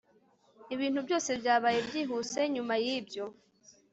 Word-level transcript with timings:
Ibintu 0.73 0.99
byose 1.07 1.29
byabaye 1.41 1.79
byihuse 1.87 2.39
nyuma 2.53 2.73
yibyo 2.83 3.25